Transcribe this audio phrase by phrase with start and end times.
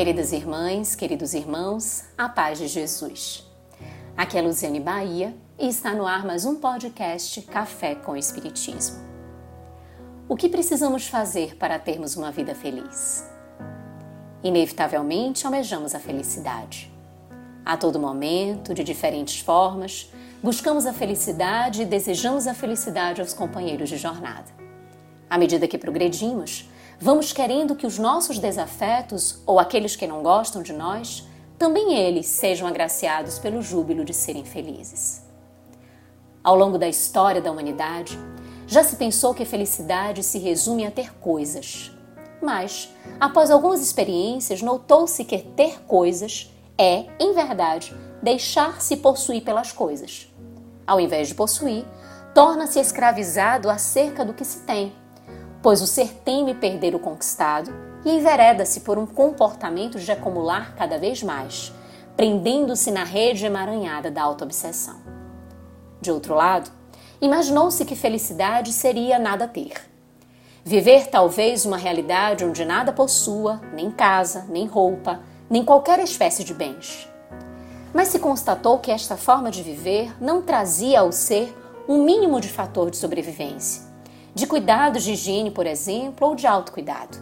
[0.00, 3.46] Queridas irmãs, queridos irmãos, a paz de Jesus.
[4.16, 8.96] Aqui é Luciane Bahia e está no ar mais um podcast Café com Espiritismo.
[10.26, 13.28] O que precisamos fazer para termos uma vida feliz?
[14.42, 16.90] Inevitavelmente almejamos a felicidade.
[17.62, 20.10] A todo momento, de diferentes formas,
[20.42, 24.50] buscamos a felicidade e desejamos a felicidade aos companheiros de jornada.
[25.28, 26.69] À medida que progredimos,
[27.00, 31.26] vamos querendo que os nossos desafetos ou aqueles que não gostam de nós,
[31.58, 35.22] também eles sejam agraciados pelo júbilo de serem felizes.
[36.44, 38.18] Ao longo da história da humanidade,
[38.66, 41.90] já se pensou que felicidade se resume a ter coisas.
[42.40, 50.32] Mas, após algumas experiências, notou-se que ter coisas é, em verdade, deixar-se possuir pelas coisas.
[50.86, 51.84] Ao invés de possuir,
[52.34, 54.92] torna-se escravizado acerca do que se tem
[55.62, 57.72] pois o ser teme perder o conquistado
[58.04, 61.72] e envereda-se por um comportamento de acumular cada vez mais,
[62.16, 64.96] prendendo-se na rede emaranhada da autoobsessão.
[66.00, 66.70] De outro lado,
[67.20, 69.74] imaginou-se que felicidade seria nada ter.
[70.64, 76.54] Viver talvez uma realidade onde nada possua, nem casa, nem roupa, nem qualquer espécie de
[76.54, 77.08] bens.
[77.92, 81.54] Mas se constatou que esta forma de viver não trazia ao ser
[81.88, 83.89] um mínimo de fator de sobrevivência
[84.34, 87.18] de cuidados de higiene, por exemplo, ou de autocuidado.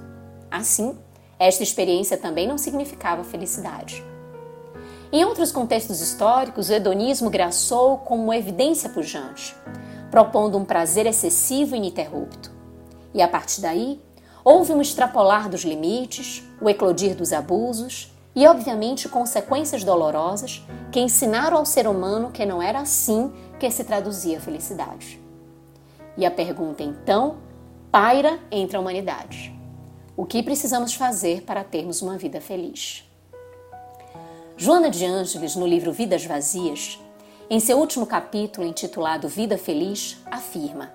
[0.51, 0.97] Assim,
[1.39, 4.05] esta experiência também não significava felicidade.
[5.11, 9.57] Em outros contextos históricos, o hedonismo graçou como evidência pujante,
[10.11, 12.51] propondo um prazer excessivo e ininterrupto.
[13.15, 14.03] E a partir daí,
[14.45, 20.63] houve um extrapolar dos limites, o eclodir dos abusos e, obviamente, consequências dolorosas
[20.93, 25.28] que ensinaram ao ser humano que não era assim que se traduzia a felicidade.
[26.19, 27.37] E a pergunta então
[27.93, 29.57] paira entre a humanidade:
[30.17, 33.09] o que precisamos fazer para termos uma vida feliz?
[34.57, 36.99] Joana de Ângeles, no livro Vidas Vazias,
[37.49, 40.93] em seu último capítulo intitulado Vida Feliz, afirma: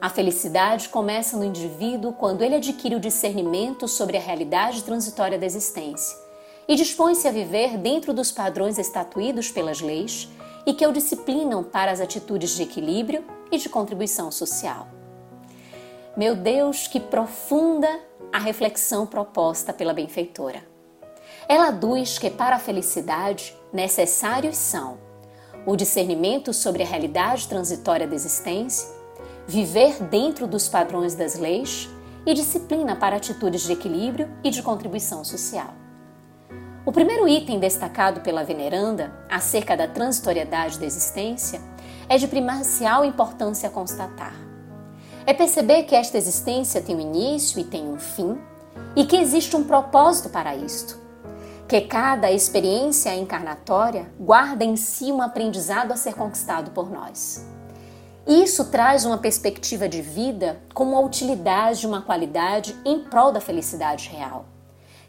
[0.00, 5.44] A felicidade começa no indivíduo quando ele adquire o discernimento sobre a realidade transitória da
[5.44, 6.16] existência
[6.66, 10.26] e dispõe-se a viver dentro dos padrões estatuídos pelas leis
[10.64, 14.88] e que o disciplinam para as atitudes de equilíbrio e de contribuição social.
[16.16, 17.88] Meu Deus, que profunda
[18.32, 20.62] a reflexão proposta pela benfeitora.
[21.48, 24.98] Ela aduz que para a felicidade necessários são
[25.64, 28.88] o discernimento sobre a realidade transitória da existência,
[29.46, 31.88] viver dentro dos padrões das leis
[32.26, 35.74] e disciplina para atitudes de equilíbrio e de contribuição social.
[36.84, 41.60] O primeiro item destacado pela veneranda acerca da transitoriedade da existência
[42.08, 44.34] é de primacial importância constatar.
[45.26, 48.38] É perceber que esta existência tem um início e tem um fim
[48.96, 50.98] e que existe um propósito para isto.
[51.68, 57.44] Que cada experiência encarnatória guarda em si um aprendizado a ser conquistado por nós.
[58.26, 63.40] Isso traz uma perspectiva de vida como a utilidade de uma qualidade em prol da
[63.40, 64.46] felicidade real,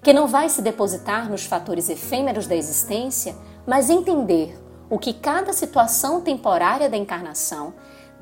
[0.03, 3.35] que não vai se depositar nos fatores efêmeros da existência,
[3.65, 4.57] mas entender
[4.89, 7.73] o que cada situação temporária da encarnação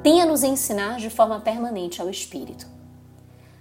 [0.04, 2.68] tem a nos ensinar de forma permanente ao espírito.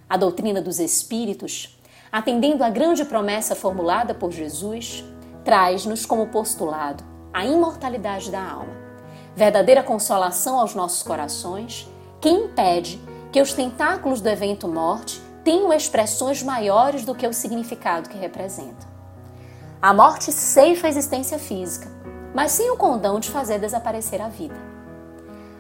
[0.09, 1.79] A doutrina dos espíritos,
[2.11, 5.05] atendendo à grande promessa formulada por Jesus,
[5.45, 8.75] traz-nos como postulado a imortalidade da alma,
[9.35, 11.89] verdadeira consolação aos nossos corações,
[12.21, 13.01] que impede
[13.31, 18.89] que os tentáculos do evento morte tenham expressões maiores do que o significado que representam.
[19.81, 21.89] A morte ceifa a existência física,
[22.37, 24.61] mas sem o condão de fazer desaparecer a vida.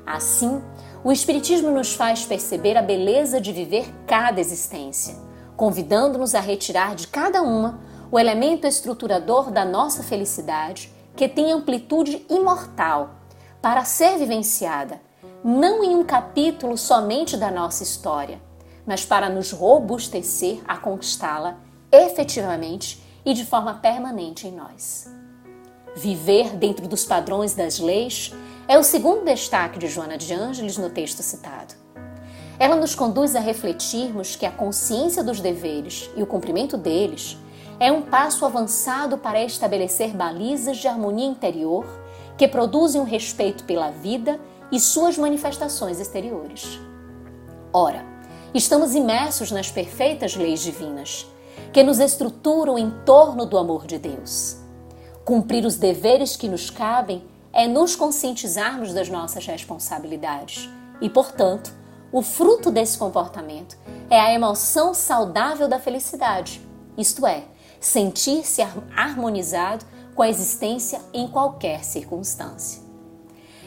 [0.04, 0.62] Assim,
[1.02, 5.16] o Espiritismo nos faz perceber a beleza de viver cada existência,
[5.56, 7.80] convidando-nos a retirar de cada uma
[8.12, 13.20] o elemento estruturador da nossa felicidade, que tem amplitude imortal,
[13.62, 15.00] para ser vivenciada,
[15.42, 18.38] não em um capítulo somente da nossa história,
[18.86, 21.56] mas para nos robustecer a conquistá-la
[21.90, 25.15] efetivamente e de forma permanente em nós.
[25.96, 28.30] Viver dentro dos padrões das leis
[28.68, 31.72] é o segundo destaque de Joana de Ângeles no texto citado.
[32.58, 37.38] Ela nos conduz a refletirmos que a consciência dos deveres e o cumprimento deles
[37.80, 41.86] é um passo avançado para estabelecer balizas de harmonia interior
[42.36, 44.38] que produzem um respeito pela vida
[44.70, 46.78] e suas manifestações exteriores.
[47.72, 48.04] Ora,
[48.52, 51.26] estamos imersos nas perfeitas leis divinas,
[51.72, 54.65] que nos estruturam em torno do amor de Deus.
[55.26, 60.70] Cumprir os deveres que nos cabem é nos conscientizarmos das nossas responsabilidades
[61.00, 61.74] e, portanto,
[62.12, 63.76] o fruto desse comportamento
[64.08, 66.60] é a emoção saudável da felicidade,
[66.96, 67.42] isto é,
[67.80, 68.62] sentir-se
[68.94, 69.84] harmonizado
[70.14, 72.80] com a existência em qualquer circunstância.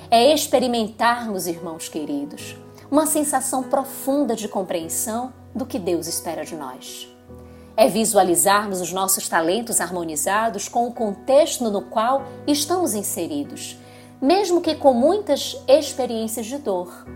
[0.10, 2.56] É experimentarmos, irmãos queridos,
[2.90, 7.19] uma sensação profunda de compreensão do que Deus espera de nós.
[7.80, 13.78] É visualizarmos os nossos talentos harmonizados com o contexto no qual estamos inseridos,
[14.22, 17.08] mesmo que com muitas experiências de dor,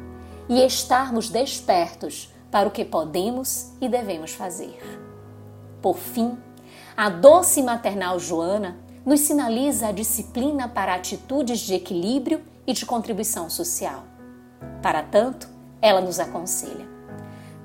[0.48, 4.80] e estarmos despertos para o que podemos e devemos fazer.
[5.82, 6.38] Por fim,
[6.96, 13.50] a doce maternal Joana nos sinaliza a disciplina para atitudes de equilíbrio e de contribuição
[13.50, 14.06] social.
[14.82, 15.46] Para tanto,
[15.82, 16.93] ela nos aconselha: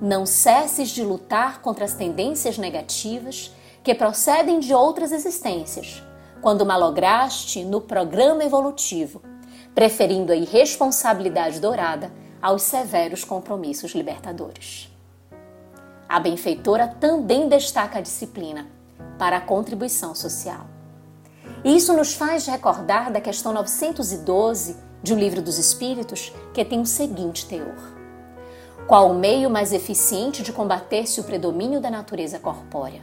[0.00, 3.52] não cesses de lutar contra as tendências negativas
[3.82, 6.02] que procedem de outras existências,
[6.40, 9.22] quando malograste no programa evolutivo,
[9.74, 14.90] preferindo a irresponsabilidade dourada aos severos compromissos libertadores.
[16.08, 18.66] A benfeitora também destaca a disciplina
[19.18, 20.66] para a contribuição social.
[21.64, 26.80] E isso nos faz recordar da questão 912 de um livro dos Espíritos, que tem
[26.80, 27.97] o seguinte teor:
[28.88, 33.02] Qual o meio mais eficiente de combater-se o predomínio da natureza corpórea?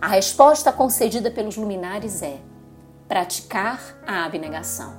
[0.00, 2.38] A resposta concedida pelos luminares é
[3.06, 4.94] praticar a abnegação.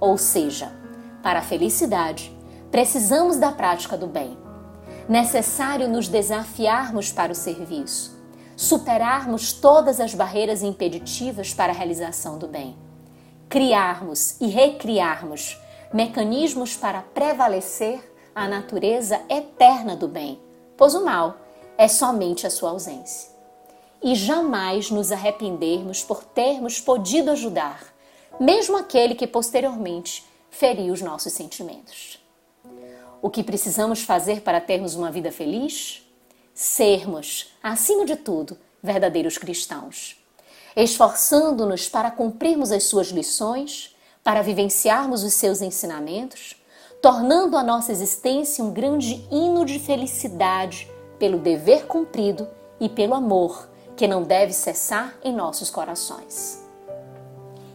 [0.00, 0.72] Ou seja,
[1.22, 2.36] para a felicidade,
[2.68, 4.36] precisamos da prática do bem.
[5.08, 8.20] Necessário nos desafiarmos para o serviço,
[8.56, 12.76] superarmos todas as barreiras impeditivas para a realização do bem,
[13.48, 15.62] criarmos e recriarmos
[15.94, 20.38] mecanismos para prevalecer a natureza eterna do bem,
[20.76, 21.38] pois o mal
[21.76, 23.30] é somente a sua ausência.
[24.02, 27.82] E jamais nos arrependermos por termos podido ajudar,
[28.38, 32.22] mesmo aquele que posteriormente feriu os nossos sentimentos.
[33.20, 36.06] O que precisamos fazer para termos uma vida feliz?
[36.56, 40.16] sermos, acima de tudo, verdadeiros cristãos,
[40.74, 43.94] esforçando-nos para cumprirmos as suas lições,
[44.24, 46.56] para vivenciarmos os seus ensinamentos,
[47.00, 52.48] tornando a nossa existência um grande hino de felicidade pelo dever cumprido
[52.80, 56.64] e pelo amor que não deve cessar em nossos corações.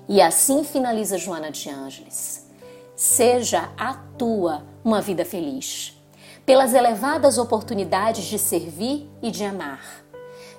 [0.08, 2.46] E assim finaliza Joana de Ângeles.
[2.96, 5.98] Seja a tua uma vida feliz
[6.46, 10.04] pelas elevadas oportunidades de servir e de amar,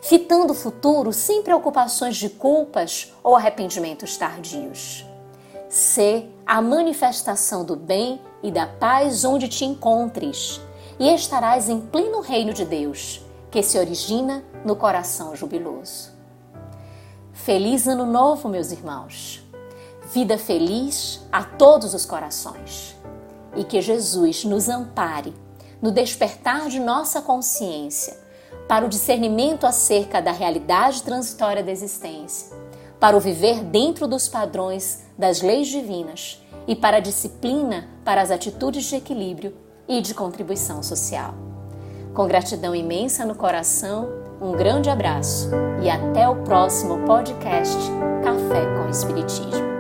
[0.01, 5.05] fitando o futuro sem preocupações de culpas ou arrependimentos tardios.
[5.69, 10.61] Sê a manifestação do bem e da paz onde te encontres,
[10.99, 16.11] e estarás em pleno reino de Deus, que se origina no coração jubiloso.
[17.33, 19.43] Feliz Ano Novo, meus irmãos!
[20.13, 22.95] Vida feliz a todos os corações.
[23.57, 25.33] E que Jesus nos ampare
[25.81, 28.19] no despertar de nossa consciência
[28.69, 32.57] para o discernimento acerca da realidade transitória da existência,
[33.01, 38.31] para o viver dentro dos padrões das leis divinas e para a disciplina para as
[38.31, 39.55] atitudes de equilíbrio
[39.89, 41.35] e de contribuição social.
[42.15, 44.09] Com gratidão imensa no coração,
[44.41, 45.49] um grande abraço
[45.83, 47.79] e até o próximo podcast
[48.23, 49.72] Café com Espiritismo.